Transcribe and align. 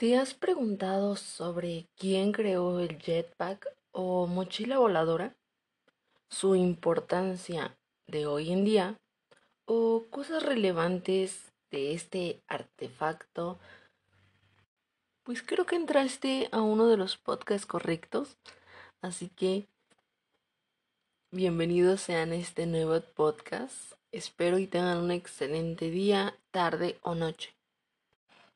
¿Te 0.00 0.16
has 0.16 0.32
preguntado 0.32 1.14
sobre 1.14 1.86
quién 1.94 2.32
creó 2.32 2.80
el 2.80 2.96
jetpack 2.96 3.66
o 3.92 4.26
mochila 4.26 4.78
voladora? 4.78 5.36
¿Su 6.30 6.54
importancia 6.54 7.76
de 8.06 8.24
hoy 8.24 8.50
en 8.50 8.64
día? 8.64 8.96
¿O 9.66 10.06
cosas 10.08 10.42
relevantes 10.42 11.52
de 11.70 11.92
este 11.92 12.42
artefacto? 12.48 13.58
Pues 15.22 15.42
creo 15.42 15.66
que 15.66 15.76
entraste 15.76 16.48
a 16.50 16.62
uno 16.62 16.86
de 16.86 16.96
los 16.96 17.18
podcasts 17.18 17.66
correctos, 17.66 18.38
así 19.02 19.28
que 19.28 19.68
bienvenidos 21.30 22.00
sean 22.00 22.32
a 22.32 22.36
este 22.36 22.64
nuevo 22.64 22.98
podcast. 23.02 23.92
Espero 24.12 24.58
y 24.58 24.66
tengan 24.66 24.96
un 24.96 25.10
excelente 25.10 25.90
día, 25.90 26.34
tarde 26.52 26.98
o 27.02 27.14
noche. 27.14 27.59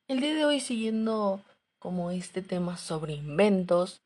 El 0.07 0.21
día 0.21 0.35
de 0.35 0.45
hoy 0.45 0.61
siguiendo 0.61 1.41
como 1.79 2.11
este 2.11 2.43
tema 2.43 2.77
sobre 2.77 3.15
inventos, 3.15 4.03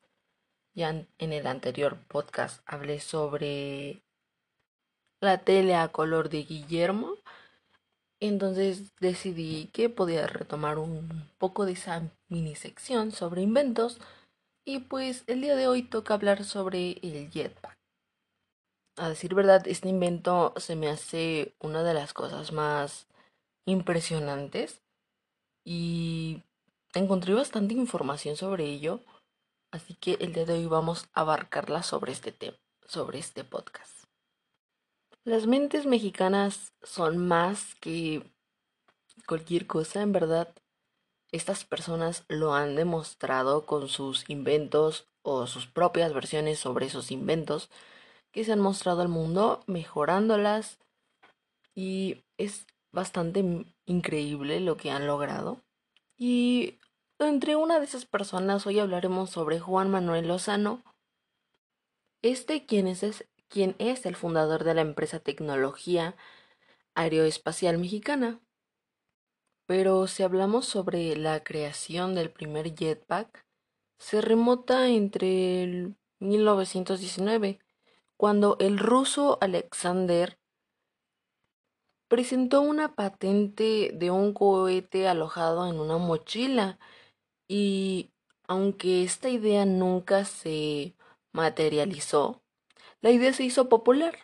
ya 0.72 0.90
en 0.90 1.32
el 1.32 1.44
anterior 1.48 1.98
podcast 2.06 2.62
hablé 2.66 3.00
sobre 3.00 4.00
la 5.20 5.38
tele 5.38 5.74
a 5.74 5.88
color 5.88 6.28
de 6.28 6.44
Guillermo, 6.44 7.16
entonces 8.20 8.94
decidí 9.00 9.70
que 9.72 9.88
podía 9.88 10.28
retomar 10.28 10.78
un 10.78 11.28
poco 11.36 11.66
de 11.66 11.72
esa 11.72 12.08
mini 12.28 12.54
sección 12.54 13.10
sobre 13.10 13.42
inventos 13.42 13.98
y 14.64 14.78
pues 14.78 15.24
el 15.26 15.40
día 15.40 15.56
de 15.56 15.66
hoy 15.66 15.82
toca 15.82 16.14
hablar 16.14 16.44
sobre 16.44 16.92
el 17.02 17.28
jetpack. 17.28 17.76
A 18.98 19.08
decir 19.08 19.34
verdad, 19.34 19.66
este 19.66 19.88
invento 19.88 20.54
se 20.58 20.76
me 20.76 20.88
hace 20.88 21.56
una 21.58 21.82
de 21.82 21.94
las 21.94 22.14
cosas 22.14 22.52
más 22.52 23.08
impresionantes 23.66 24.80
y 25.70 26.42
encontré 26.94 27.34
bastante 27.34 27.74
información 27.74 28.36
sobre 28.36 28.64
ello, 28.64 29.00
así 29.70 29.92
que 29.92 30.14
el 30.18 30.32
día 30.32 30.46
de 30.46 30.54
hoy 30.54 30.66
vamos 30.66 31.10
a 31.12 31.20
abarcarla 31.20 31.82
sobre 31.82 32.12
este 32.12 32.32
tema, 32.32 32.56
sobre 32.86 33.18
este 33.18 33.44
podcast. 33.44 34.04
Las 35.24 35.46
mentes 35.46 35.84
mexicanas 35.84 36.72
son 36.82 37.18
más 37.18 37.74
que 37.82 38.32
cualquier 39.26 39.66
cosa, 39.66 40.00
en 40.00 40.12
verdad. 40.12 40.54
Estas 41.32 41.66
personas 41.66 42.24
lo 42.28 42.54
han 42.54 42.74
demostrado 42.74 43.66
con 43.66 43.90
sus 43.90 44.24
inventos 44.30 45.06
o 45.20 45.46
sus 45.46 45.66
propias 45.66 46.14
versiones 46.14 46.58
sobre 46.58 46.86
esos 46.86 47.10
inventos 47.10 47.68
que 48.32 48.42
se 48.42 48.52
han 48.52 48.60
mostrado 48.60 49.02
al 49.02 49.08
mundo, 49.08 49.60
mejorándolas 49.66 50.78
y 51.74 52.24
es 52.38 52.66
bastante 52.90 53.66
increíble 53.84 54.60
lo 54.60 54.76
que 54.76 54.90
han 54.90 55.06
logrado. 55.06 55.62
Y 56.20 56.80
entre 57.20 57.54
una 57.54 57.78
de 57.78 57.84
esas 57.84 58.04
personas 58.04 58.66
hoy 58.66 58.80
hablaremos 58.80 59.30
sobre 59.30 59.60
Juan 59.60 59.88
Manuel 59.88 60.26
Lozano. 60.26 60.82
Este 62.22 62.66
quien 62.66 62.88
es, 62.88 63.04
es 63.04 64.06
el 64.06 64.16
fundador 64.16 64.64
de 64.64 64.74
la 64.74 64.80
empresa 64.80 65.20
Tecnología 65.20 66.16
Aeroespacial 66.96 67.78
Mexicana. 67.78 68.40
Pero 69.66 70.08
si 70.08 70.24
hablamos 70.24 70.66
sobre 70.66 71.14
la 71.16 71.44
creación 71.44 72.16
del 72.16 72.32
primer 72.32 72.74
jetpack, 72.74 73.46
se 73.98 74.20
remota 74.20 74.88
entre 74.88 75.62
el 75.62 75.96
1919, 76.18 77.60
cuando 78.16 78.56
el 78.58 78.80
ruso 78.80 79.38
Alexander 79.40 80.37
presentó 82.08 82.62
una 82.62 82.94
patente 82.94 83.90
de 83.94 84.10
un 84.10 84.32
cohete 84.32 85.06
alojado 85.08 85.68
en 85.68 85.78
una 85.78 85.98
mochila 85.98 86.78
y 87.46 88.10
aunque 88.46 89.04
esta 89.04 89.28
idea 89.28 89.66
nunca 89.66 90.24
se 90.24 90.94
materializó, 91.32 92.42
la 93.00 93.10
idea 93.10 93.32
se 93.32 93.44
hizo 93.44 93.68
popular. 93.68 94.18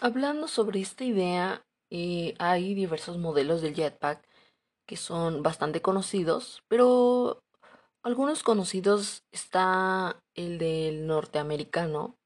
Hablando 0.00 0.46
sobre 0.46 0.80
esta 0.80 1.04
idea, 1.04 1.66
eh, 1.90 2.34
hay 2.38 2.74
diversos 2.74 3.18
modelos 3.18 3.60
del 3.62 3.74
jetpack 3.74 4.24
que 4.86 4.96
son 4.96 5.42
bastante 5.42 5.82
conocidos, 5.82 6.62
pero 6.68 7.42
algunos 8.02 8.42
conocidos 8.44 9.24
está 9.32 10.22
el 10.34 10.58
del 10.58 11.06
norteamericano 11.06 12.16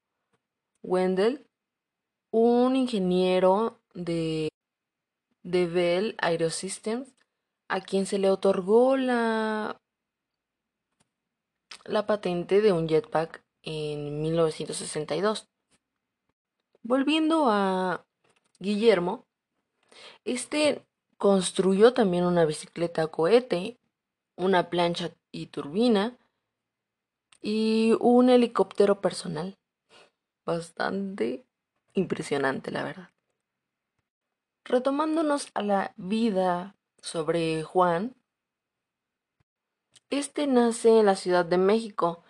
Wendell 0.83 1.47
un 2.33 2.75
ingeniero 2.75 3.79
de, 3.93 4.49
de 5.43 5.67
Bell 5.67 6.15
Aerosystems 6.17 7.13
a 7.67 7.79
quien 7.79 8.07
se 8.07 8.17
le 8.17 8.31
otorgó 8.31 8.97
la, 8.97 9.79
la 11.85 12.07
patente 12.07 12.61
de 12.61 12.71
un 12.71 12.87
jetpack 12.87 13.43
en 13.61 14.23
1962. 14.23 15.47
Volviendo 16.81 17.49
a 17.49 18.03
Guillermo, 18.59 19.27
este 20.25 20.83
construyó 21.17 21.93
también 21.93 22.25
una 22.25 22.45
bicicleta 22.45 23.05
cohete, 23.07 23.77
una 24.35 24.71
plancha 24.71 25.11
y 25.31 25.45
turbina 25.45 26.17
y 27.43 27.95
un 27.99 28.31
helicóptero 28.31 29.01
personal. 29.01 29.55
Bastante 30.45 31.45
impresionante, 31.93 32.71
la 32.71 32.83
verdad. 32.83 33.09
Retomándonos 34.65 35.49
a 35.53 35.61
la 35.61 35.93
vida 35.97 36.75
sobre 37.01 37.63
Juan, 37.63 38.15
este 40.09 40.47
nace 40.47 40.99
en 40.99 41.07
la 41.07 41.15
Ciudad 41.15 41.45
de 41.45 41.57
México 41.57 42.23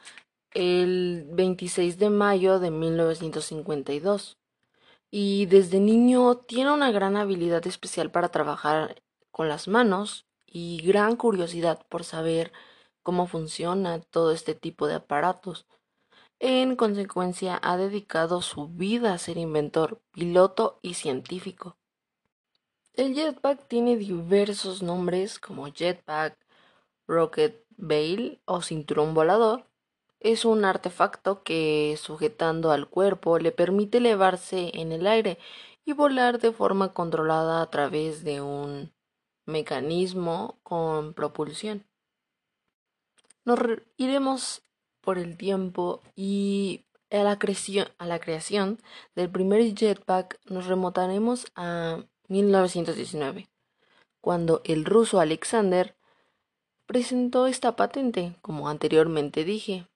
el 0.52 1.28
26 1.32 1.98
de 2.00 2.10
mayo 2.10 2.60
de 2.60 2.72
1952 2.72 4.38
y 5.12 5.46
desde 5.48 5.80
niño 5.80 6.38
tiene 6.38 6.72
una 6.72 6.92
gran 6.92 7.18
habilidad 7.18 7.66
especial 7.68 8.10
para 8.10 8.30
trabajar 8.30 9.02
con 9.32 9.50
las 9.50 9.68
manos 9.68 10.26
y 10.48 10.82
gran 10.82 11.16
curiosidad 11.16 11.86
por 11.90 12.04
saber 12.04 12.52
cómo 13.04 13.28
funciona 13.28 14.00
todo 14.00 14.32
este 14.32 14.56
tipo 14.56 14.88
de 14.88 14.96
aparatos. 14.96 15.68
En 16.46 16.76
consecuencia, 16.76 17.58
ha 17.64 17.78
dedicado 17.78 18.42
su 18.42 18.68
vida 18.68 19.14
a 19.14 19.18
ser 19.18 19.38
inventor, 19.38 20.02
piloto 20.12 20.78
y 20.82 20.96
científico. 20.96 21.78
El 22.96 23.16
jetpack 23.16 23.66
tiene 23.70 23.96
diversos 23.96 24.84
nombres 24.84 25.40
como 25.40 25.68
jetpack, 25.68 26.38
rocket 27.08 27.66
bail 27.78 28.42
o 28.44 28.62
cinturón 28.62 29.14
volador. 29.14 29.70
Es 30.20 30.44
un 30.44 30.66
artefacto 30.66 31.44
que, 31.44 31.98
sujetando 31.98 32.72
al 32.72 32.90
cuerpo, 32.90 33.40
le 33.40 33.54
permite 33.54 34.00
elevarse 34.00 34.70
en 34.74 34.92
el 34.92 35.08
aire 35.08 35.40
y 35.86 35.94
volar 35.94 36.40
de 36.40 36.52
forma 36.52 36.92
controlada 36.92 37.62
a 37.62 37.70
través 37.70 38.26
de 38.26 38.42
un 38.42 38.92
mecanismo 39.46 40.60
con 40.62 41.14
propulsión. 41.14 41.88
Nos 43.46 43.60
iremos 43.96 44.62
por 45.04 45.18
el 45.18 45.38
tiempo 45.38 46.02
y 46.16 46.86
a 47.12 47.24
la, 47.24 47.38
creación, 47.38 47.88
a 47.98 48.08
la 48.08 48.20
creación 48.20 48.80
del 49.16 49.30
primer 49.30 49.76
jetpack 49.76 50.40
nos 50.46 50.66
remontaremos 50.66 51.46
a 51.56 52.04
1919, 52.30 53.50
cuando 54.22 54.62
el 54.64 54.86
ruso 54.86 55.20
Alexander 55.20 55.96
presentó 56.86 57.48
esta 57.48 57.76
patente, 57.76 58.36
como 58.42 58.70
anteriormente 58.70 59.44
dije. 59.44 59.88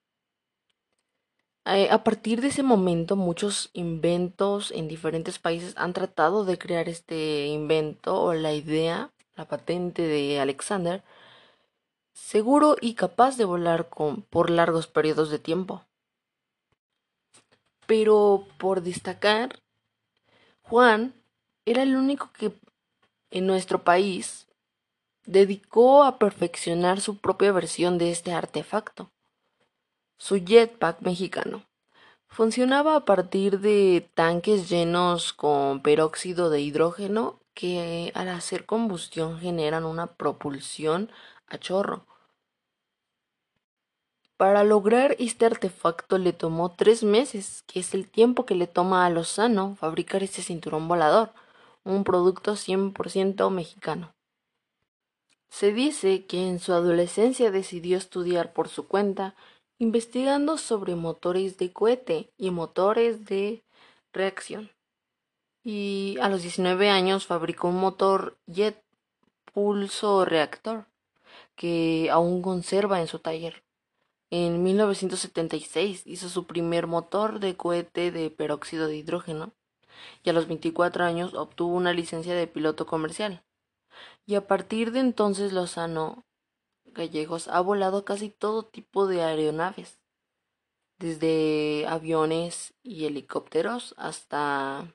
Eh, 1.64 1.88
a 1.90 2.02
partir 2.04 2.40
de 2.40 2.48
ese 2.48 2.62
momento, 2.62 3.16
muchos 3.16 3.70
inventos 3.72 4.70
en 4.70 4.88
diferentes 4.88 5.38
países 5.38 5.74
han 5.76 5.92
tratado 5.92 6.44
de 6.44 6.56
crear 6.56 6.88
este 6.88 7.46
invento 7.46 8.22
o 8.22 8.32
la 8.32 8.54
idea, 8.54 9.10
la 9.36 9.46
patente 9.46 10.02
de 10.02 10.40
Alexander, 10.40 11.02
seguro 12.18 12.76
y 12.80 12.94
capaz 12.94 13.36
de 13.36 13.44
volar 13.44 13.88
con, 13.88 14.22
por 14.22 14.50
largos 14.50 14.86
periodos 14.86 15.30
de 15.30 15.38
tiempo. 15.38 15.84
Pero 17.86 18.46
por 18.58 18.82
destacar, 18.82 19.60
Juan 20.62 21.14
era 21.64 21.82
el 21.82 21.96
único 21.96 22.30
que 22.32 22.52
en 23.30 23.46
nuestro 23.46 23.82
país 23.82 24.46
dedicó 25.24 26.04
a 26.04 26.18
perfeccionar 26.18 27.00
su 27.00 27.18
propia 27.18 27.52
versión 27.52 27.98
de 27.98 28.10
este 28.10 28.32
artefacto, 28.32 29.10
su 30.18 30.36
jetpack 30.36 31.00
mexicano. 31.00 31.64
Funcionaba 32.26 32.96
a 32.96 33.04
partir 33.04 33.60
de 33.60 34.06
tanques 34.14 34.68
llenos 34.68 35.32
con 35.32 35.82
peróxido 35.82 36.50
de 36.50 36.60
hidrógeno 36.60 37.40
que 37.54 38.12
al 38.14 38.28
hacer 38.28 38.66
combustión 38.66 39.40
generan 39.40 39.84
una 39.84 40.06
propulsión 40.06 41.10
a 41.48 41.58
chorro. 41.58 42.04
Para 44.38 44.62
lograr 44.62 45.16
este 45.18 45.46
artefacto 45.46 46.16
le 46.16 46.32
tomó 46.32 46.70
tres 46.70 47.02
meses, 47.02 47.64
que 47.66 47.80
es 47.80 47.92
el 47.92 48.08
tiempo 48.08 48.46
que 48.46 48.54
le 48.54 48.68
toma 48.68 49.04
a 49.04 49.10
Lozano 49.10 49.74
fabricar 49.74 50.22
este 50.22 50.42
cinturón 50.42 50.86
volador, 50.86 51.32
un 51.82 52.04
producto 52.04 52.52
100% 52.52 53.50
mexicano. 53.50 54.14
Se 55.48 55.72
dice 55.72 56.26
que 56.26 56.46
en 56.46 56.60
su 56.60 56.72
adolescencia 56.72 57.50
decidió 57.50 57.98
estudiar 57.98 58.52
por 58.52 58.68
su 58.68 58.86
cuenta, 58.86 59.34
investigando 59.78 60.56
sobre 60.56 60.94
motores 60.94 61.58
de 61.58 61.72
cohete 61.72 62.30
y 62.36 62.50
motores 62.50 63.24
de 63.24 63.64
reacción. 64.12 64.70
Y 65.64 66.16
a 66.20 66.28
los 66.28 66.42
19 66.42 66.90
años 66.90 67.26
fabricó 67.26 67.68
un 67.68 67.80
motor 67.80 68.38
jet 68.46 68.80
pulso 69.52 70.24
reactor 70.24 70.86
que 71.58 72.08
aún 72.12 72.40
conserva 72.40 73.00
en 73.00 73.08
su 73.08 73.18
taller. 73.18 73.64
En 74.30 74.62
1976 74.62 76.02
hizo 76.06 76.28
su 76.28 76.46
primer 76.46 76.86
motor 76.86 77.40
de 77.40 77.56
cohete 77.56 78.12
de 78.12 78.30
peróxido 78.30 78.86
de 78.86 78.96
hidrógeno 78.96 79.52
y 80.22 80.30
a 80.30 80.32
los 80.32 80.46
24 80.46 81.04
años 81.04 81.34
obtuvo 81.34 81.74
una 81.74 81.92
licencia 81.92 82.34
de 82.34 82.46
piloto 82.46 82.86
comercial. 82.86 83.42
Y 84.24 84.36
a 84.36 84.46
partir 84.46 84.92
de 84.92 85.00
entonces 85.00 85.52
Lozano 85.52 86.24
Gallegos 86.84 87.48
ha 87.48 87.60
volado 87.60 88.04
casi 88.04 88.30
todo 88.30 88.64
tipo 88.64 89.08
de 89.08 89.22
aeronaves, 89.22 89.98
desde 90.98 91.86
aviones 91.88 92.74
y 92.84 93.06
helicópteros 93.06 93.94
hasta 93.98 94.94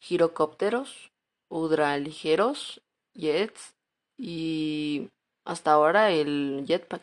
girocópteros, 0.00 1.12
ultraligeros, 1.48 2.82
jets 3.14 3.74
y 4.18 5.10
hasta 5.44 5.72
ahora 5.72 6.10
el 6.10 6.64
jetpack, 6.66 7.02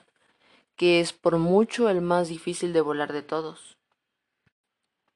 que 0.76 1.00
es 1.00 1.14
por 1.14 1.38
mucho 1.38 1.90
el 1.90 2.02
más 2.02 2.30
difícil 2.30 2.74
de 2.74 2.82
volar 2.82 3.14
de 3.14 3.22
todos. 3.22 3.78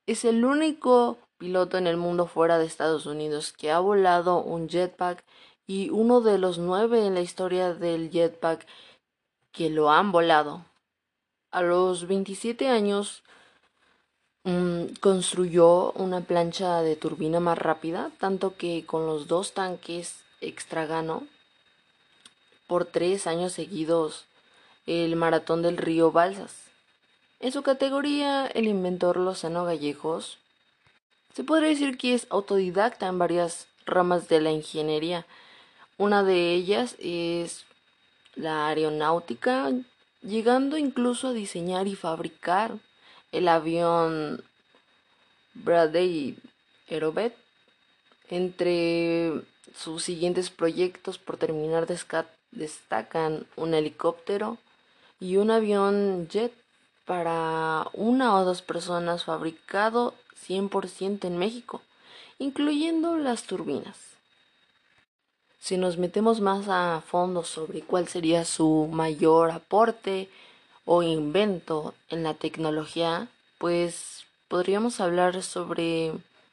Es 0.05 0.25
el 0.25 0.43
único 0.43 1.17
piloto 1.37 1.77
en 1.77 1.87
el 1.87 1.97
mundo 1.97 2.27
fuera 2.27 2.57
de 2.57 2.65
Estados 2.65 3.05
Unidos 3.05 3.53
que 3.53 3.71
ha 3.71 3.79
volado 3.79 4.41
un 4.41 4.67
jetpack 4.67 5.23
y 5.65 5.89
uno 5.89 6.21
de 6.21 6.37
los 6.37 6.57
nueve 6.57 7.05
en 7.05 7.13
la 7.13 7.21
historia 7.21 7.73
del 7.73 8.11
jetpack 8.11 8.67
que 9.51 9.69
lo 9.69 9.91
han 9.91 10.11
volado. 10.11 10.65
A 11.51 11.61
los 11.61 12.07
27 12.07 12.67
años 12.67 13.23
mm, 14.43 14.95
construyó 14.99 15.91
una 15.93 16.21
plancha 16.21 16.81
de 16.81 16.95
turbina 16.95 17.39
más 17.39 17.57
rápida, 17.57 18.11
tanto 18.19 18.57
que 18.57 18.85
con 18.85 19.05
los 19.05 19.27
dos 19.27 19.53
tanques 19.53 20.23
extra 20.41 20.85
ganó 20.85 21.23
por 22.67 22.85
tres 22.85 23.27
años 23.27 23.53
seguidos 23.53 24.25
el 24.85 25.15
maratón 25.15 25.61
del 25.61 25.77
río 25.77 26.11
Balsas. 26.11 26.55
En 27.39 27.51
su 27.51 27.61
categoría, 27.61 28.47
el 28.47 28.67
inventor 28.67 29.17
Lozano 29.17 29.65
Gallegos 29.65 30.37
se 31.33 31.43
podría 31.43 31.69
decir 31.69 31.97
que 31.97 32.13
es 32.13 32.27
autodidacta 32.29 33.07
en 33.07 33.17
varias 33.17 33.67
ramas 33.85 34.27
de 34.27 34.39
la 34.39 34.51
ingeniería. 34.51 35.25
Una 35.97 36.23
de 36.23 36.53
ellas 36.53 36.95
es 36.99 37.65
la 38.35 38.67
aeronáutica, 38.67 39.71
llegando 40.21 40.77
incluso 40.77 41.29
a 41.29 41.33
diseñar 41.33 41.87
y 41.87 41.95
fabricar 41.95 42.77
el 43.31 43.47
avión 43.47 44.43
Bradley 45.53 46.37
Aerobet. 46.89 47.35
Entre 48.29 49.33
sus 49.75 50.03
siguientes 50.03 50.49
proyectos 50.49 51.17
por 51.17 51.37
terminar 51.37 51.87
destacan 52.55 53.45
un 53.55 53.73
helicóptero 53.73 54.57
y 55.19 55.37
un 55.37 55.51
avión 55.51 56.27
jet 56.27 56.53
para 57.05 57.87
una 57.93 58.35
o 58.35 58.45
dos 58.45 58.61
personas 58.61 59.25
fabricado 59.25 60.13
100% 60.47 61.25
en 61.25 61.37
México, 61.37 61.81
incluyendo 62.39 63.17
las 63.17 63.43
turbinas. 63.43 63.97
Si 65.59 65.77
nos 65.77 65.97
metemos 65.97 66.41
más 66.41 66.67
a 66.67 67.01
fondo 67.05 67.43
sobre 67.43 67.81
cuál 67.81 68.07
sería 68.07 68.43
su 68.43 68.89
mayor 68.91 69.51
aporte 69.51 70.29
o 70.85 71.03
invento 71.03 71.93
en 72.09 72.23
la 72.23 72.33
tecnología, 72.33 73.29
pues 73.59 74.25
podríamos 74.49 74.99
hablar 74.99 75.41
sobre 75.41 76.11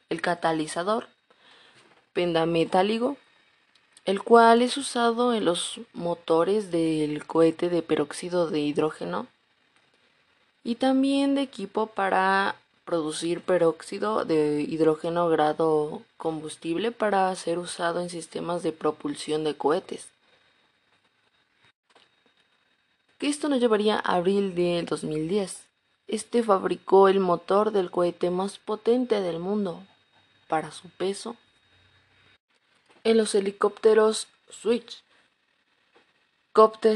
el 0.09 0.21
catalizador 0.21 1.07
pendametálico, 2.13 3.17
el 4.05 4.23
cual 4.23 4.61
es 4.61 4.77
usado 4.77 5.33
en 5.33 5.45
los 5.45 5.79
motores 5.93 6.71
del 6.71 7.25
cohete 7.25 7.69
de 7.69 7.81
peróxido 7.83 8.49
de 8.49 8.59
hidrógeno 8.59 9.27
y 10.63 10.75
también 10.75 11.35
de 11.35 11.41
equipo 11.41 11.87
para 11.87 12.55
producir 12.83 13.41
peróxido 13.41 14.25
de 14.25 14.61
hidrógeno 14.67 15.29
grado 15.29 16.01
combustible 16.17 16.91
para 16.91 17.33
ser 17.35 17.59
usado 17.59 18.01
en 18.01 18.09
sistemas 18.09 18.63
de 18.63 18.71
propulsión 18.71 19.43
de 19.43 19.55
cohetes. 19.55 20.09
Esto 23.19 23.49
nos 23.49 23.59
llevaría 23.59 23.97
a 23.97 24.15
abril 24.15 24.55
del 24.55 24.87
2010. 24.87 25.67
Este 26.07 26.41
fabricó 26.41 27.07
el 27.07 27.19
motor 27.19 27.71
del 27.71 27.91
cohete 27.91 28.31
más 28.31 28.57
potente 28.57 29.21
del 29.21 29.37
mundo 29.37 29.83
para 30.47 30.71
su 30.71 30.89
peso 30.89 31.35
en 33.03 33.17
los 33.17 33.35
helicópteros 33.35 34.27
Switch 34.49 35.03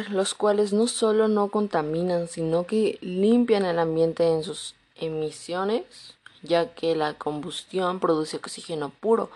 los 0.10 0.34
cuales 0.34 0.74
no 0.74 0.88
solo 0.88 1.28
no 1.28 1.50
contaminan, 1.50 2.28
sino 2.28 2.68
que 2.68 2.98
limpian 3.02 3.66
el 3.66 3.80
ambiente 3.80 4.28
en 4.28 4.44
sus 4.44 4.76
emisiones, 4.96 6.18
ya 6.42 6.74
que 6.74 6.96
la 6.96 7.14
combustión 7.14 8.00
produce 8.00 8.38
oxígeno 8.38 8.90
puro 8.90 9.30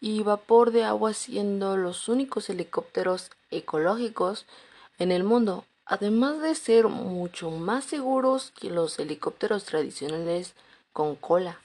y 0.00 0.22
vapor 0.22 0.70
de 0.70 0.84
agua, 0.84 1.12
siendo 1.12 1.76
los 1.76 2.08
únicos 2.08 2.48
helicópteros 2.50 3.30
ecológicos 3.50 4.46
en 4.98 5.10
el 5.10 5.24
mundo, 5.24 5.64
además 5.86 6.40
de 6.40 6.54
ser 6.54 6.86
mucho 6.86 7.50
más 7.50 7.84
seguros 7.84 8.52
que 8.52 8.70
los 8.70 8.98
helicópteros 8.98 9.64
tradicionales 9.64 10.54
con 10.92 11.16
cola. 11.16 11.58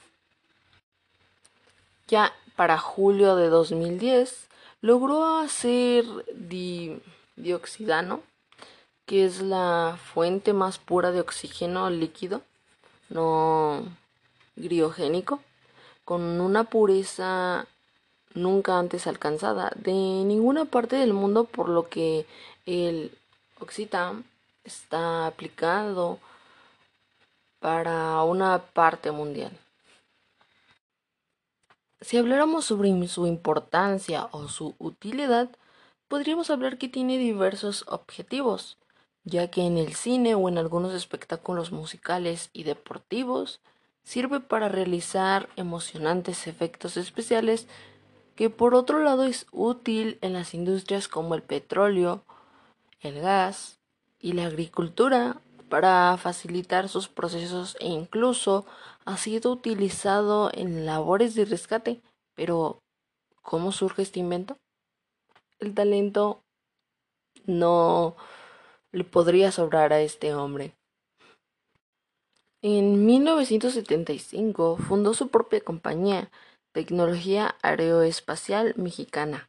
Ya 2.08 2.32
para 2.56 2.76
julio 2.76 3.36
de 3.36 3.48
2010 3.48 4.49
logró 4.80 5.38
hacer 5.38 6.04
dioxidano, 7.36 8.22
que 9.06 9.24
es 9.24 9.40
la 9.40 9.98
fuente 10.12 10.52
más 10.52 10.78
pura 10.78 11.10
de 11.10 11.20
oxígeno 11.20 11.90
líquido, 11.90 12.42
no 13.08 13.84
griogénico, 14.56 15.40
con 16.04 16.40
una 16.40 16.64
pureza 16.64 17.66
nunca 18.34 18.78
antes 18.78 19.06
alcanzada 19.06 19.72
de 19.76 19.92
ninguna 19.92 20.64
parte 20.64 20.96
del 20.96 21.12
mundo, 21.12 21.44
por 21.44 21.68
lo 21.68 21.88
que 21.88 22.26
el 22.66 23.12
Oxitam 23.60 24.24
está 24.64 25.26
aplicado 25.26 26.18
para 27.58 28.22
una 28.22 28.58
parte 28.58 29.10
mundial. 29.10 29.52
Si 32.00 32.16
habláramos 32.16 32.64
sobre 32.64 33.08
su 33.08 33.26
importancia 33.26 34.28
o 34.32 34.48
su 34.48 34.74
utilidad, 34.78 35.50
podríamos 36.08 36.50
hablar 36.50 36.78
que 36.78 36.88
tiene 36.88 37.18
diversos 37.18 37.84
objetivos, 37.88 38.78
ya 39.24 39.50
que 39.50 39.66
en 39.66 39.76
el 39.76 39.94
cine 39.94 40.34
o 40.34 40.48
en 40.48 40.56
algunos 40.56 40.94
espectáculos 40.94 41.72
musicales 41.72 42.48
y 42.54 42.62
deportivos 42.62 43.60
sirve 44.02 44.40
para 44.40 44.70
realizar 44.70 45.48
emocionantes 45.56 46.46
efectos 46.46 46.96
especiales 46.96 47.66
que 48.34 48.48
por 48.48 48.74
otro 48.74 49.02
lado 49.04 49.24
es 49.24 49.46
útil 49.52 50.18
en 50.22 50.32
las 50.32 50.54
industrias 50.54 51.06
como 51.06 51.34
el 51.34 51.42
petróleo, 51.42 52.24
el 53.02 53.20
gas 53.20 53.78
y 54.18 54.32
la 54.32 54.46
agricultura 54.46 55.36
para 55.68 56.16
facilitar 56.16 56.88
sus 56.88 57.08
procesos 57.08 57.76
e 57.78 57.88
incluso 57.88 58.64
ha 59.04 59.16
sido 59.16 59.52
utilizado 59.52 60.50
en 60.52 60.86
labores 60.86 61.34
de 61.34 61.44
rescate. 61.44 62.00
Pero, 62.34 62.78
¿cómo 63.42 63.72
surge 63.72 64.02
este 64.02 64.20
invento? 64.20 64.56
el 65.60 65.74
talento 65.74 66.42
no 67.44 68.16
le 68.92 69.04
podría 69.04 69.52
sobrar 69.52 69.92
a 69.92 70.00
este 70.00 70.34
hombre. 70.34 70.74
En 72.62 73.06
1975 73.06 74.76
fundó 74.76 75.14
su 75.14 75.28
propia 75.28 75.60
compañía, 75.60 76.30
Tecnología 76.72 77.56
Aeroespacial 77.62 78.74
Mexicana. 78.76 79.48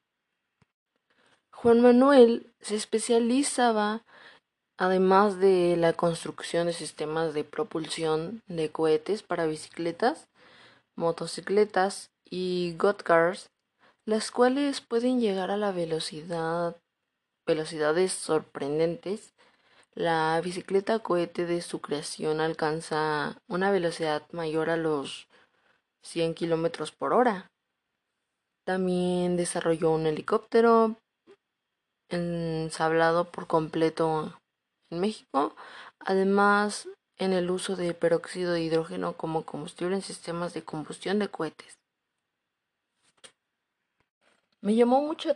Juan 1.52 1.82
Manuel 1.82 2.52
se 2.62 2.76
especializaba, 2.76 4.04
además 4.82 5.38
de 5.38 5.78
la 5.78 5.94
construcción 5.94 6.66
de 6.66 6.74
sistemas 6.74 7.36
de 7.36 7.44
propulsión 7.44 8.42
de 8.48 8.72
cohetes 8.72 9.22
para 9.22 9.46
bicicletas, 9.46 10.28
motocicletas 10.96 12.10
y 12.26 12.74
got 12.80 13.04
cars, 13.04 13.52
las 14.06 14.32
cuales 14.32 14.82
pueden 14.82 15.20
llegar 15.20 15.52
a 15.52 15.58
la 15.58 15.72
velocidad 15.72 16.78
velocidades 17.46 18.12
sorprendentes. 18.12 19.36
La 19.94 20.42
bicicleta 20.44 20.98
cohete 20.98 21.46
de 21.46 21.62
su 21.62 21.80
creación 21.80 22.42
alcanza 22.42 23.38
una 23.48 23.70
velocidad 23.70 24.24
mayor 24.32 24.72
a 24.72 24.78
los 24.78 25.28
100 26.02 26.34
kilómetros 26.34 26.92
por 26.92 27.14
hora. 27.14 27.52
También 28.64 29.38
desarrolló 29.38 29.92
un 29.92 30.08
helicóptero 30.08 30.96
ensablado 32.10 33.26
por 33.26 33.46
completo 33.46 34.41
en 34.92 35.00
México. 35.00 35.56
Además, 36.00 36.88
en 37.18 37.34
el 37.34 37.50
uso 37.52 37.76
de 37.76 37.94
peróxido 37.94 38.54
de 38.54 38.62
hidrógeno 38.62 39.16
como 39.18 39.46
combustible 39.46 39.96
en 39.96 40.02
sistemas 40.02 40.54
de 40.54 40.64
combustión 40.64 41.20
de 41.20 41.28
cohetes. 41.28 41.78
Me 44.60 44.76
llamó 44.76 45.02
mucho, 45.02 45.36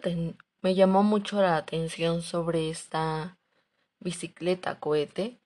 me 0.61 0.75
llamó 0.75 1.03
mucho 1.03 1.41
la 1.41 1.57
atención 1.57 2.21
sobre 2.21 2.69
esta 2.69 3.37
bicicleta 3.99 4.79
cohete 4.79 5.39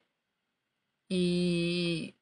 y 1.07 2.15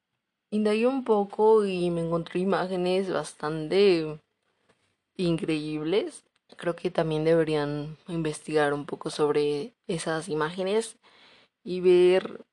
indagué 0.52 0.88
un 0.88 1.04
poco 1.04 1.66
y 1.66 1.90
me 1.90 2.02
encontré 2.02 2.40
imágenes 2.40 3.12
bastante 3.12 4.20
increíbles. 5.16 6.24
Creo 6.58 6.76
que 6.76 6.90
también 6.90 7.24
deberían 7.24 7.98
investigar 8.08 8.74
un 8.74 8.86
poco 8.86 9.10
sobre 9.10 9.74
esas 9.88 10.30
imágenes 10.30 10.98
y 11.68 11.82
ver 11.82 12.46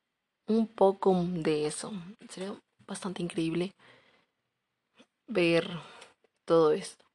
un 0.45 0.67
poco 0.67 1.15
de 1.25 1.67
eso. 1.67 1.93
Sería 2.29 2.53
bastante 2.85 3.23
increíble 3.23 3.71
ver 5.25 5.69
todo 6.43 6.73
esto. 6.73 7.05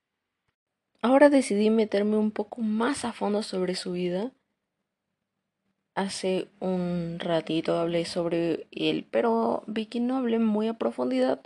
Ahora 1.02 1.28
decidí 1.28 1.68
meterme 1.68 2.16
un 2.16 2.30
poco 2.30 2.62
más 2.62 3.04
a 3.04 3.12
fondo 3.12 3.42
sobre 3.42 3.74
su 3.74 3.92
vida. 3.92 4.32
Hace 5.94 6.48
un 6.58 7.18
ratito 7.18 7.78
hablé 7.78 8.06
sobre 8.06 8.66
él, 8.70 9.06
pero 9.10 9.62
vi 9.66 9.84
que 9.84 10.00
no 10.00 10.16
hablé 10.16 10.38
muy 10.38 10.68
a 10.68 10.78
profundidad. 10.78 11.42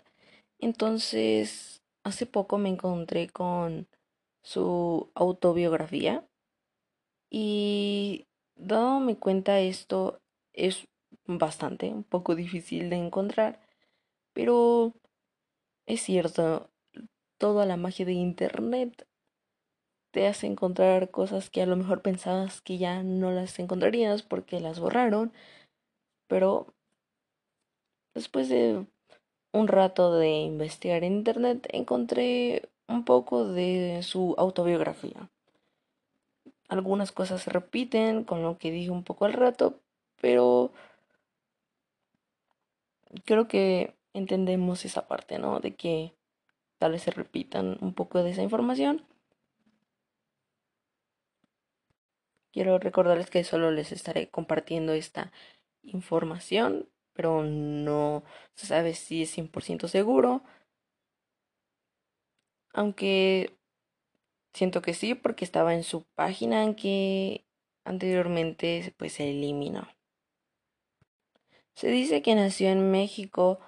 Entonces, 0.61 1.82
hace 2.04 2.26
poco 2.26 2.58
me 2.58 2.68
encontré 2.68 3.28
con 3.28 3.88
su 4.44 5.11
autobiografía 5.16 6.25
y 7.28 8.26
dándome 8.54 9.16
cuenta 9.16 9.58
esto 9.58 10.20
es 10.54 10.88
bastante, 11.26 11.88
un 11.88 12.04
poco 12.04 12.34
difícil 12.34 12.90
de 12.90 12.96
encontrar, 12.96 13.61
pero 14.32 14.94
es 15.87 16.00
cierto, 16.02 16.70
toda 17.38 17.66
la 17.66 17.76
magia 17.76 18.06
de 18.06 18.12
Internet 18.14 19.06
te 20.12 20.26
hace 20.28 20.46
encontrar 20.46 21.11
cosas 21.11 21.50
que 21.50 21.61
a 21.61 21.66
lo 21.66 21.76
mejor 21.76 22.00
pensabas 22.00 22.61
que 22.61 22.78
ya 22.78 23.02
no 23.02 23.32
las 23.32 23.58
encontrarías 23.58 24.23
porque 24.23 24.61
las 24.61 24.78
borraron, 24.78 25.32
pero 26.28 26.73
después 28.14 28.49
de 28.49 28.87
un 29.52 29.68
rato 29.68 30.16
de 30.16 30.30
investigar 30.30 31.04
en 31.04 31.14
Internet 31.14 31.68
encontré 31.73 32.68
un 32.87 33.04
poco 33.04 33.46
de 33.46 34.00
su 34.02 34.34
autobiografía. 34.38 35.30
Algunas 36.68 37.12
cosas 37.12 37.42
se 37.42 37.50
repiten 37.50 38.25
con 38.25 38.42
lo 38.42 38.56
que 38.58 38.70
dije 38.70 38.90
un 38.90 39.04
poco 39.04 39.25
al 39.26 39.32
rato, 39.32 39.80
pero 40.25 40.73
creo 43.26 43.47
que 43.47 43.95
entendemos 44.14 44.87
esa 44.87 45.07
parte, 45.07 45.38
¿no? 45.38 45.61
De 45.61 45.76
que 45.76 46.14
tal 46.78 46.93
vez 46.93 47.02
se 47.02 47.11
repitan 47.11 47.76
un 47.83 47.93
poco 47.93 48.23
de 48.23 48.31
esa 48.31 48.40
información. 48.40 49.04
Quiero 52.54 52.78
recordarles 52.78 53.28
que 53.28 53.45
solo 53.45 53.71
les 53.71 53.93
estaré 53.93 54.31
compartiendo 54.31 54.95
esta 54.95 55.31
información, 55.83 56.88
pero 57.12 57.43
no 57.43 58.25
se 58.54 58.66
sabe 58.66 58.95
si 58.95 59.25
es 59.25 59.37
100% 59.37 59.88
seguro. 59.88 60.43
Aunque 62.73 63.52
siento 64.54 64.81
que 64.81 64.95
sí, 64.95 65.14
porque 65.14 65.45
estaba 65.45 65.75
en 65.75 65.83
su 65.83 66.04
página 66.14 66.64
en 66.64 66.75
que 66.75 67.45
anteriormente 67.85 68.95
pues 68.97 69.12
se 69.12 69.28
eliminó. 69.31 69.87
Se 71.75 71.88
dice 71.88 72.23
que 72.23 72.35
nació 72.35 72.69
en 72.69 72.90
México 72.93 73.59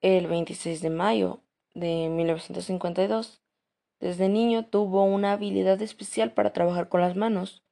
el 0.00 0.26
26 0.26 0.80
de 0.80 0.90
mayo 0.90 1.40
de 1.74 2.08
1952. 2.08 3.42
Desde 4.00 4.28
niño 4.28 4.66
tuvo 4.66 5.04
una 5.04 5.32
habilidad 5.32 5.80
especial 5.82 6.32
para 6.32 6.52
trabajar 6.52 6.88
con 6.88 7.02
las 7.02 7.14
manos. 7.14 7.62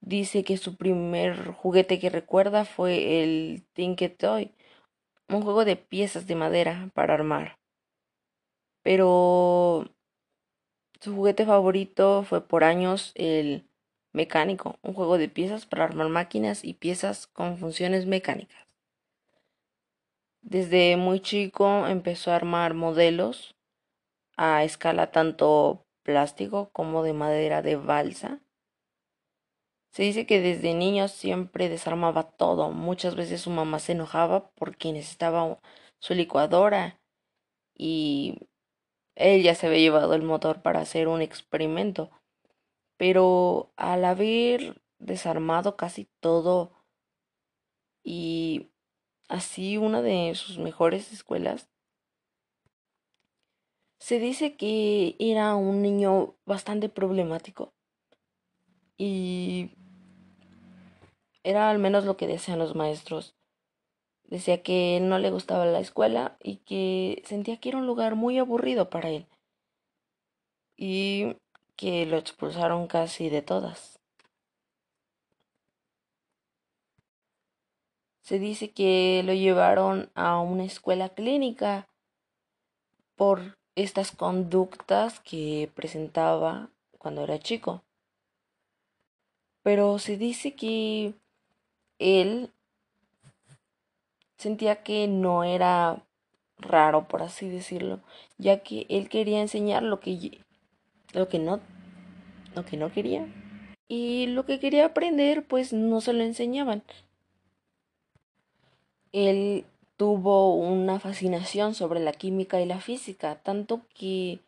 Dice 0.00 0.44
que 0.44 0.56
su 0.56 0.76
primer 0.76 1.52
juguete 1.52 1.98
que 1.98 2.10
recuerda 2.10 2.64
fue 2.64 3.22
el 3.22 3.66
Tinket 3.72 4.18
Toy, 4.18 4.54
un 5.28 5.42
juego 5.42 5.64
de 5.64 5.76
piezas 5.76 6.26
de 6.26 6.34
madera 6.34 6.90
para 6.94 7.14
armar. 7.14 7.58
Pero 8.82 9.90
su 11.00 11.14
juguete 11.14 11.44
favorito 11.44 12.22
fue 12.22 12.46
por 12.46 12.64
años 12.64 13.12
el 13.14 13.68
Mecánico, 14.14 14.78
un 14.82 14.94
juego 14.94 15.18
de 15.18 15.28
piezas 15.28 15.66
para 15.66 15.84
armar 15.84 16.08
máquinas 16.08 16.64
y 16.64 16.74
piezas 16.74 17.26
con 17.26 17.58
funciones 17.58 18.06
mecánicas. 18.06 18.64
Desde 20.40 20.96
muy 20.96 21.20
chico 21.20 21.86
empezó 21.88 22.30
a 22.30 22.36
armar 22.36 22.74
modelos 22.74 23.56
a 24.36 24.62
escala 24.62 25.10
tanto 25.10 25.84
plástico 26.04 26.70
como 26.72 27.02
de 27.02 27.12
madera 27.12 27.60
de 27.60 27.74
balsa. 27.74 28.40
Se 29.90 30.04
dice 30.04 30.26
que 30.26 30.40
desde 30.40 30.74
niño 30.74 31.08
siempre 31.08 31.68
desarmaba 31.68 32.22
todo. 32.22 32.70
Muchas 32.70 33.16
veces 33.16 33.40
su 33.40 33.50
mamá 33.50 33.80
se 33.80 33.92
enojaba 33.92 34.50
porque 34.50 34.92
necesitaba 34.92 35.58
su 35.98 36.14
licuadora 36.14 37.00
y 37.74 38.38
él 39.16 39.42
ya 39.42 39.54
se 39.54 39.66
había 39.66 39.80
llevado 39.80 40.14
el 40.14 40.22
motor 40.22 40.62
para 40.62 40.80
hacer 40.80 41.08
un 41.08 41.20
experimento 41.20 42.10
pero 42.96 43.72
al 43.76 44.04
haber 44.04 44.80
desarmado 44.98 45.76
casi 45.76 46.08
todo 46.20 46.72
y 48.02 48.70
así 49.28 49.76
una 49.76 50.02
de 50.02 50.34
sus 50.34 50.58
mejores 50.58 51.12
escuelas, 51.12 51.68
se 53.98 54.18
dice 54.18 54.56
que 54.56 55.16
era 55.18 55.54
un 55.54 55.80
niño 55.82 56.34
bastante 56.44 56.88
problemático 56.88 57.72
y 58.96 59.70
era 61.42 61.70
al 61.70 61.78
menos 61.78 62.04
lo 62.04 62.16
que 62.16 62.26
decían 62.26 62.58
los 62.58 62.74
maestros. 62.74 63.34
Decía 64.24 64.62
que 64.62 64.98
no 65.00 65.18
le 65.18 65.30
gustaba 65.30 65.66
la 65.66 65.80
escuela 65.80 66.36
y 66.42 66.56
que 66.56 67.22
sentía 67.26 67.58
que 67.58 67.68
era 67.68 67.78
un 67.78 67.86
lugar 67.86 68.14
muy 68.14 68.38
aburrido 68.38 68.88
para 68.90 69.10
él. 69.10 69.26
Y 70.76 71.36
que 71.76 72.06
lo 72.06 72.16
expulsaron 72.16 72.86
casi 72.86 73.28
de 73.28 73.42
todas. 73.42 74.00
Se 78.22 78.38
dice 78.38 78.70
que 78.70 79.22
lo 79.24 79.34
llevaron 79.34 80.10
a 80.14 80.38
una 80.38 80.64
escuela 80.64 81.10
clínica 81.10 81.86
por 83.16 83.58
estas 83.74 84.12
conductas 84.12 85.20
que 85.20 85.70
presentaba 85.74 86.70
cuando 86.98 87.24
era 87.24 87.38
chico. 87.38 87.82
Pero 89.62 89.98
se 89.98 90.16
dice 90.16 90.54
que 90.54 91.14
él 91.98 92.50
sentía 94.38 94.82
que 94.82 95.06
no 95.06 95.44
era 95.44 96.02
raro, 96.58 97.08
por 97.08 97.22
así 97.22 97.48
decirlo, 97.48 98.00
ya 98.38 98.62
que 98.62 98.86
él 98.88 99.08
quería 99.08 99.40
enseñar 99.40 99.82
lo 99.82 100.00
que 100.00 100.18
lo 101.14 101.28
que 101.28 101.38
no, 101.38 101.60
lo 102.54 102.64
que 102.64 102.76
no 102.76 102.92
quería. 102.92 103.26
Y 103.88 104.26
lo 104.26 104.44
que 104.46 104.58
quería 104.58 104.86
aprender, 104.86 105.46
pues 105.46 105.72
no 105.72 106.00
se 106.00 106.12
lo 106.12 106.22
enseñaban. 106.22 106.82
Él 109.12 109.64
tuvo 109.96 110.56
una 110.56 110.98
fascinación 110.98 111.74
sobre 111.74 112.00
la 112.00 112.12
química 112.12 112.60
y 112.60 112.66
la 112.66 112.80
física, 112.80 113.36
tanto 113.36 113.82
que 113.94 114.40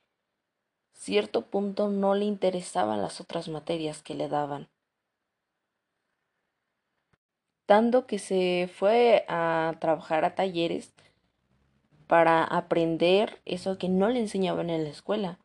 cierto 0.93 1.43
punto 1.43 1.89
no 1.89 2.15
le 2.15 2.25
interesaban 2.25 3.03
las 3.03 3.21
otras 3.21 3.49
materias 3.49 4.03
que 4.03 4.15
le 4.15 4.29
daban. 4.29 4.69
Tanto 7.67 8.07
que 8.07 8.19
se 8.19 8.71
fue 8.73 9.25
a 9.29 9.75
trabajar 9.81 10.25
a 10.25 10.35
talleres 10.35 10.93
para 12.07 12.45
aprender 12.45 13.41
eso 13.45 13.79
que 13.79 13.89
no 13.89 14.09
le 14.09 14.21
enseñaban 14.21 14.71
en 14.71 14.85
la 14.85 14.91
escuela. 14.91 15.39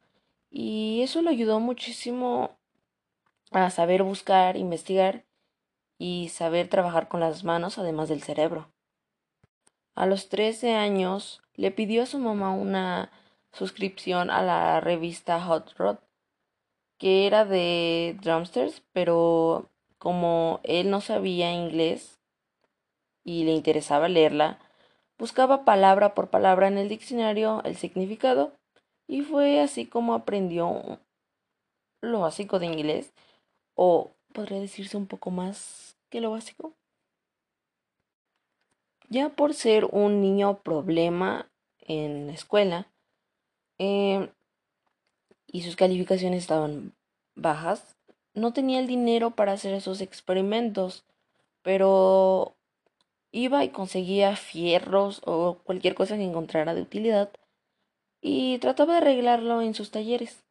Y 0.51 1.01
eso 1.01 1.21
le 1.21 1.29
ayudó 1.29 1.61
muchísimo 1.61 2.57
a 3.51 3.69
saber 3.69 4.03
buscar, 4.03 4.57
investigar 4.57 5.23
y 5.97 6.29
saber 6.29 6.67
trabajar 6.67 7.07
con 7.07 7.21
las 7.21 7.45
manos 7.45 7.77
además 7.77 8.09
del 8.09 8.21
cerebro. 8.21 8.69
A 9.95 10.05
los 10.05 10.27
13 10.27 10.75
años 10.75 11.41
le 11.55 11.71
pidió 11.71 12.03
a 12.03 12.05
su 12.05 12.19
mamá 12.19 12.53
una 12.53 13.11
suscripción 13.53 14.29
a 14.29 14.41
la 14.41 14.81
revista 14.81 15.41
Hot 15.41 15.73
Rod, 15.77 15.97
que 16.97 17.27
era 17.27 17.45
de 17.45 18.17
drumsters, 18.21 18.83
pero 18.91 19.69
como 19.97 20.59
él 20.63 20.89
no 20.89 20.99
sabía 20.99 21.53
inglés 21.53 22.19
y 23.23 23.45
le 23.45 23.51
interesaba 23.51 24.09
leerla, 24.09 24.59
buscaba 25.17 25.63
palabra 25.63 26.13
por 26.13 26.29
palabra 26.29 26.67
en 26.67 26.77
el 26.77 26.89
diccionario 26.89 27.61
el 27.63 27.77
significado 27.77 28.53
y 29.11 29.23
fue 29.23 29.59
así 29.59 29.87
como 29.87 30.13
aprendió 30.13 30.97
lo 31.99 32.21
básico 32.21 32.59
de 32.59 32.67
inglés 32.67 33.11
o 33.75 34.11
podría 34.31 34.61
decirse 34.61 34.95
un 34.95 35.05
poco 35.05 35.31
más 35.31 35.97
que 36.09 36.21
lo 36.21 36.31
básico. 36.31 36.73
Ya 39.09 39.27
por 39.27 39.53
ser 39.53 39.83
un 39.83 40.21
niño 40.21 40.59
problema 40.59 41.51
en 41.81 42.27
la 42.27 42.33
escuela 42.33 42.87
eh, 43.79 44.29
y 45.45 45.63
sus 45.63 45.75
calificaciones 45.75 46.43
estaban 46.43 46.93
bajas, 47.35 47.97
no 48.33 48.53
tenía 48.53 48.79
el 48.79 48.87
dinero 48.87 49.31
para 49.31 49.51
hacer 49.51 49.73
esos 49.73 49.99
experimentos, 49.99 51.03
pero 51.63 52.55
iba 53.33 53.65
y 53.65 53.71
conseguía 53.71 54.37
fierros 54.37 55.21
o 55.25 55.57
cualquier 55.65 55.95
cosa 55.95 56.15
que 56.15 56.23
encontrara 56.23 56.73
de 56.73 56.81
utilidad 56.81 57.29
y 58.21 58.59
trataba 58.59 58.93
de 58.93 58.99
arreglarlo 58.99 59.61
en 59.61 59.73
sus 59.73 59.91
talleres. 59.91 60.43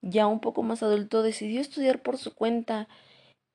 Ya 0.00 0.26
un 0.26 0.40
poco 0.40 0.62
más 0.62 0.82
adulto 0.82 1.22
decidió 1.22 1.60
estudiar 1.60 2.02
por 2.02 2.18
su 2.18 2.34
cuenta 2.34 2.88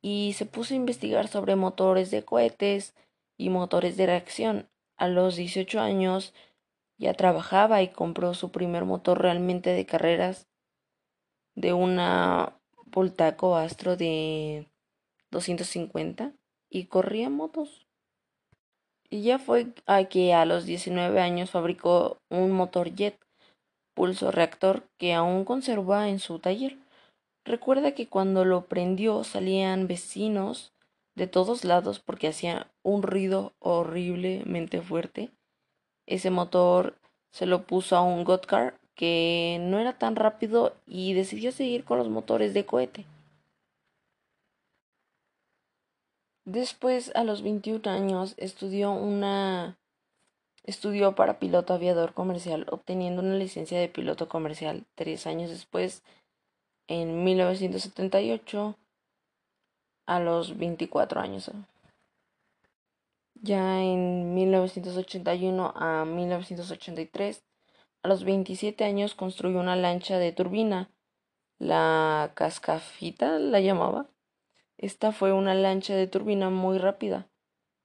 y 0.01 0.33
se 0.33 0.45
puso 0.45 0.73
a 0.73 0.77
investigar 0.77 1.27
sobre 1.27 1.55
motores 1.55 2.11
de 2.11 2.23
cohetes 2.23 2.95
y 3.37 3.49
motores 3.49 3.97
de 3.97 4.05
reacción. 4.05 4.69
A 4.97 5.07
los 5.07 5.35
18 5.35 5.79
años 5.79 6.33
ya 6.97 7.13
trabajaba 7.13 7.81
y 7.81 7.89
compró 7.89 8.33
su 8.33 8.51
primer 8.51 8.85
motor 8.85 9.21
realmente 9.21 9.71
de 9.71 9.85
carreras 9.85 10.47
de 11.55 11.73
una 11.73 12.59
Voltaco 12.85 13.55
Astro 13.55 13.95
de 13.95 14.67
250 15.31 16.33
y 16.69 16.85
corría 16.85 17.29
motos. 17.29 17.88
Y 19.11 19.23
ya 19.23 19.39
fue 19.39 19.67
a 19.87 20.03
que 20.05 20.33
a 20.33 20.45
los 20.45 20.65
19 20.65 21.19
años 21.19 21.51
fabricó 21.51 22.17
un 22.29 22.51
motor 22.51 22.93
jet 22.93 23.17
pulso 23.95 24.31
reactor 24.31 24.83
que 24.97 25.13
aún 25.13 25.45
conserva 25.45 26.09
en 26.09 26.19
su 26.19 26.39
taller. 26.39 26.77
Recuerda 27.43 27.93
que 27.93 28.07
cuando 28.07 28.45
lo 28.45 28.65
prendió 28.65 29.23
salían 29.23 29.87
vecinos 29.87 30.71
de 31.15 31.27
todos 31.27 31.65
lados 31.65 31.99
porque 31.99 32.27
hacía 32.27 32.67
un 32.83 33.01
ruido 33.01 33.53
horriblemente 33.59 34.81
fuerte. 34.81 35.31
Ese 36.05 36.29
motor 36.29 36.95
se 37.31 37.45
lo 37.45 37.63
puso 37.63 37.95
a 37.95 38.01
un 38.01 38.23
Gotcar 38.23 38.79
que 38.95 39.57
no 39.61 39.79
era 39.79 39.97
tan 39.97 40.15
rápido 40.15 40.73
y 40.85 41.13
decidió 41.13 41.51
seguir 41.51 41.83
con 41.83 41.97
los 41.97 42.09
motores 42.09 42.53
de 42.53 42.65
cohete. 42.65 43.05
Después, 46.51 47.11
a 47.13 47.23
los 47.23 47.43
21 47.43 47.87
años, 47.91 48.33
estudió 48.37 48.91
una 48.91 49.77
estudió 50.63 51.13
para 51.13 51.37
piloto 51.37 51.75
aviador 51.75 52.15
comercial, 52.15 52.65
obteniendo 52.71 53.21
una 53.21 53.35
licencia 53.35 53.79
de 53.79 53.87
piloto 53.87 54.27
comercial. 54.27 54.87
Tres 54.95 55.27
años 55.27 55.51
después, 55.51 56.01
en 56.87 57.23
1978, 57.23 58.75
a 60.07 60.19
los 60.19 60.57
24 60.57 61.21
años. 61.21 61.51
Ya 63.35 63.83
en 63.83 64.33
1981 64.33 65.73
a 65.75 66.03
1983, 66.03 67.43
a 68.01 68.07
los 68.07 68.23
27 68.23 68.85
años 68.85 69.13
construyó 69.13 69.59
una 69.59 69.75
lancha 69.75 70.17
de 70.17 70.31
turbina, 70.31 70.89
la 71.59 72.31
cascafita 72.33 73.37
la 73.37 73.59
llamaba, 73.59 74.09
esta 74.81 75.11
fue 75.11 75.33
una 75.33 75.55
lancha 75.55 75.93
de 75.93 76.07
turbina 76.07 76.49
muy 76.49 76.77
rápida. 76.77 77.29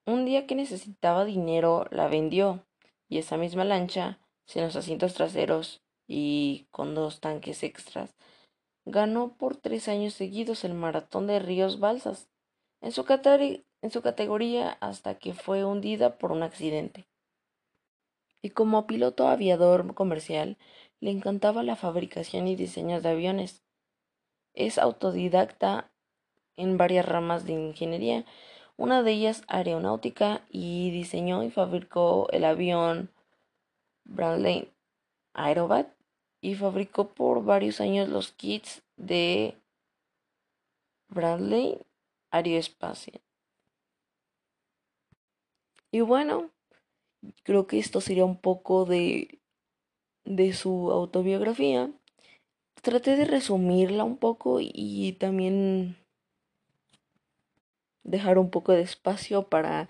Un 0.06 0.24
día 0.24 0.46
que 0.46 0.54
necesitaba 0.54 1.24
dinero, 1.24 1.88
la 1.90 2.06
vendió, 2.06 2.64
y 3.08 3.18
esa 3.18 3.36
misma 3.36 3.64
lancha, 3.64 4.20
sin 4.46 4.62
los 4.62 4.76
asientos 4.76 5.14
traseros 5.14 5.82
y 6.06 6.68
con 6.70 6.94
dos 6.94 7.18
tanques 7.18 7.64
extras, 7.64 8.14
ganó 8.84 9.36
por 9.36 9.56
tres 9.56 9.88
años 9.88 10.14
seguidos 10.14 10.62
el 10.62 10.74
maratón 10.74 11.26
de 11.26 11.40
Ríos 11.40 11.80
Balsas, 11.80 12.28
en 12.80 12.92
su, 12.92 13.04
categoría 14.02 14.78
hasta 14.80 15.18
que 15.18 15.34
fue 15.34 15.64
hundida 15.64 16.16
por 16.16 16.30
un 16.30 16.44
accidente. 16.44 17.08
Y 18.40 18.50
como 18.50 18.86
piloto 18.86 19.26
aviador 19.26 19.94
comercial, 19.94 20.58
le 21.00 21.10
encantaba 21.10 21.64
la 21.64 21.74
fabricación 21.74 22.46
y 22.46 22.54
diseño 22.54 23.00
de 23.00 23.08
aviones. 23.08 23.64
Es 24.52 24.78
autodidacta 24.78 25.90
en 26.56 26.76
varias 26.76 27.06
ramas 27.06 27.44
de 27.46 27.52
ingeniería, 27.52 28.24
una 28.76 29.02
de 29.02 29.12
ellas 29.12 29.42
aeronáutica, 29.48 30.42
y 30.50 30.90
diseñó 30.90 31.42
y 31.42 31.50
fabricó 31.50 32.28
el 32.30 32.44
avión 32.44 33.10
Bradley 34.04 34.70
Aerobat 35.32 35.88
y 36.40 36.54
fabricó 36.54 37.08
por 37.08 37.44
varios 37.44 37.80
años 37.80 38.08
los 38.08 38.32
kits 38.32 38.82
de 38.96 39.56
Bradley 41.08 41.78
Aerospace. 42.30 43.22
Y 45.90 46.00
bueno, 46.00 46.50
creo 47.44 47.66
que 47.66 47.78
esto 47.78 48.00
sería 48.00 48.24
un 48.24 48.36
poco 48.36 48.84
de, 48.84 49.40
de 50.24 50.52
su 50.52 50.90
autobiografía. 50.90 51.90
Traté 52.82 53.16
de 53.16 53.24
resumirla 53.24 54.04
un 54.04 54.18
poco 54.18 54.58
y 54.60 55.12
también 55.18 55.96
dejar 58.04 58.38
un 58.38 58.50
poco 58.50 58.72
de 58.72 58.82
espacio 58.82 59.48
para 59.48 59.88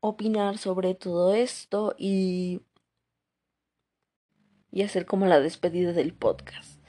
opinar 0.00 0.56
sobre 0.58 0.94
todo 0.94 1.34
esto 1.34 1.94
y, 1.98 2.62
y 4.70 4.82
hacer 4.82 5.04
como 5.06 5.26
la 5.26 5.40
despedida 5.40 5.92
del 5.92 6.14
podcast. 6.14 6.80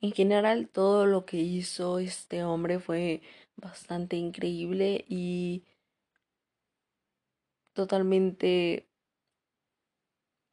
En 0.00 0.12
general, 0.12 0.68
todo 0.68 1.06
lo 1.06 1.24
que 1.24 1.38
hizo 1.38 1.98
este 1.98 2.44
hombre 2.44 2.78
fue 2.78 3.22
bastante 3.56 4.16
increíble 4.16 5.02
y 5.08 5.64
totalmente 7.72 8.86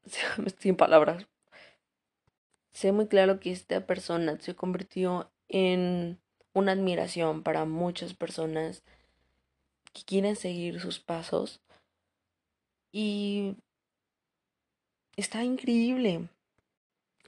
sin 0.58 0.77
palabras. 0.77 1.27
Sé 2.71 2.93
muy 2.93 3.08
claro 3.08 3.41
que 3.41 3.51
esta 3.51 3.86
persona 3.86 4.39
se 4.39 4.56
convirtió 4.56 5.30
en 5.49 6.20
una 6.53 6.73
admiración 6.73 7.43
para 7.43 7.65
muchas 7.65 8.13
personas 8.13 8.83
que 9.93 10.03
quieren 10.03 10.35
seguir 10.35 10.79
sus 10.79 10.99
pasos. 10.99 11.61
Y 12.91 13.55
está 15.15 15.43
increíble. 15.43 16.29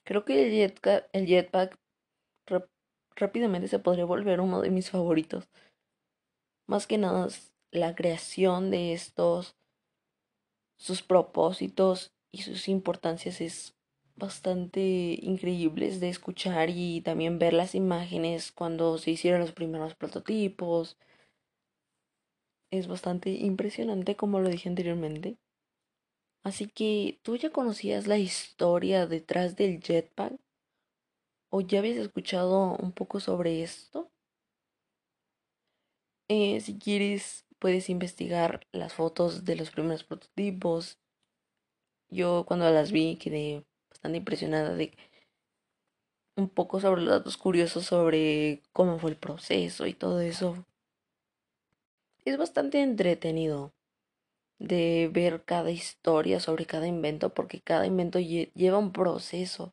Creo 0.03 0.25
que 0.25 0.67
el 1.13 1.25
jetpack, 1.27 1.77
rápidamente 3.15 3.67
se 3.67 3.79
podría 3.79 4.05
volver 4.05 4.41
uno 4.41 4.62
de 4.62 4.69
mis 4.69 4.89
favoritos. 4.89 5.47
Más 6.67 6.88
que 6.88 6.97
nada 6.97 7.27
la 7.71 7.95
creación 7.95 8.71
de 8.71 8.93
estos, 8.93 9.55
sus 10.77 11.01
propósitos 11.01 12.12
y 12.31 12.41
sus 12.41 12.67
importancias 12.67 13.41
es 13.41 13.75
bastante 14.15 15.17
increíbles 15.21 15.99
de 15.99 16.10
escuchar 16.10 16.69
y 16.69 17.02
también 17.02 17.39
ver 17.39 17.54
las 17.54 17.76
imágenes 17.76 18.52
cuando 18.52 18.97
se 18.97 19.12
hicieron 19.12 19.41
los 19.41 19.52
primeros 19.52 19.95
prototipos. 19.95 20.97
Es 22.71 22.88
bastante 22.88 23.32
impresionante 23.32 24.15
como 24.15 24.39
lo 24.39 24.49
dije 24.49 24.69
anteriormente. 24.69 25.38
Así 26.43 26.67
que, 26.67 27.19
¿tú 27.23 27.38
ya 27.38 27.52
conocías 27.52 28.08
la 28.08 28.17
historia 28.17 29.08
detrás 29.08 29.56
del 29.56 29.80
jetpack? 29.80 30.34
¿O 31.49 31.62
ya 31.62 31.80
habías 31.80 31.97
escuchado 31.97 32.76
un 32.78 32.91
poco 32.91 33.19
sobre 33.19 33.63
esto? 33.63 34.12
Eh, 36.28 36.60
si 36.62 36.78
quieres, 36.78 37.45
puedes 37.60 37.89
investigar 37.89 38.67
las 38.71 38.93
fotos 38.93 39.45
de 39.45 39.56
los 39.56 39.69
primeros 39.71 40.04
prototipos. 40.04 40.97
Yo 42.10 42.43
cuando 42.45 42.69
las 42.71 42.91
vi 42.91 43.17
quedé 43.17 43.65
bastante 44.04 44.18
impresionada 44.18 44.76
de 44.76 44.92
un 46.36 46.50
poco 46.50 46.82
sobre 46.82 47.04
los 47.04 47.12
datos 47.12 47.38
curiosos 47.38 47.86
sobre 47.86 48.62
cómo 48.74 49.00
fue 49.00 49.12
el 49.12 49.18
proceso 49.18 49.88
y 49.88 49.94
todo 49.94 50.20
eso. 50.20 50.66
Es 52.26 52.38
bastante 52.38 52.82
entretenido 52.82 53.74
de 54.60 55.10
ver 55.13 55.46
cada 55.46 55.72
historia 55.72 56.42
sobre 56.42 56.66
cada 56.66 56.86
invento 56.86 57.34
porque 57.34 57.62
cada 57.62 57.86
invento 57.86 58.20
lleva 58.20 58.78
un 58.78 58.92
proceso 58.92 59.72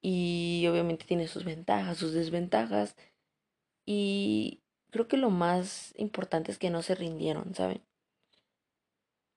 y 0.00 0.66
obviamente 0.70 1.04
tiene 1.04 1.28
sus 1.28 1.44
ventajas, 1.44 1.98
sus 1.98 2.12
desventajas 2.14 2.96
y 3.84 4.62
creo 4.90 5.08
que 5.08 5.18
lo 5.18 5.28
más 5.28 5.92
importante 5.98 6.52
es 6.52 6.58
que 6.58 6.70
no 6.70 6.80
se 6.80 6.94
rindieron, 6.94 7.54
¿saben? 7.54 7.82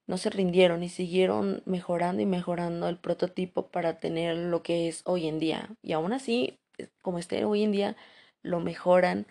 No 0.10 0.18
se 0.18 0.32
rindieron 0.32 0.82
y 0.82 0.90
siguieron 0.90 1.62
mejorando 1.68 2.20
y 2.24 2.26
mejorando 2.26 2.90
el 2.90 2.98
prototipo 2.98 3.68
para 3.68 4.00
tener 4.00 4.36
lo 4.36 4.64
que 4.64 4.88
es 4.88 5.04
hoy 5.06 5.28
en 5.28 5.38
día. 5.38 5.70
Y 5.84 5.92
aún 5.94 6.14
así, 6.14 6.58
eh, 6.80 6.90
como 7.04 7.20
esté 7.20 7.46
hoy 7.46 7.62
en 7.62 7.72
día, 7.72 7.96
lo 8.42 8.60
mejoran 8.60 9.28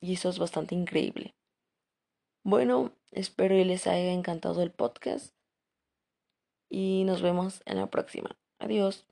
y 0.00 0.14
eso 0.14 0.30
es 0.30 0.38
bastante 0.38 0.74
increíble. 0.74 1.34
Bueno, 2.44 2.92
espero 3.10 3.56
que 3.56 3.66
les 3.66 3.86
haya 3.86 4.10
encantado 4.10 4.62
el 4.62 4.70
podcast 4.70 5.34
y 6.70 7.04
nos 7.04 7.20
vemos 7.20 7.60
en 7.66 7.76
la 7.76 7.88
próxima. 7.88 8.38
Adiós. 8.58 9.06